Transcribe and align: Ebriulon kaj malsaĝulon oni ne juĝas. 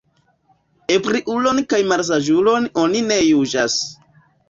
Ebriulon 0.95 1.63
kaj 1.75 1.81
malsaĝulon 1.93 2.69
oni 2.87 3.07
ne 3.15 3.23
juĝas. 3.29 3.81